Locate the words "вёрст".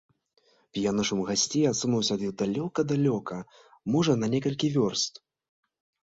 4.79-5.21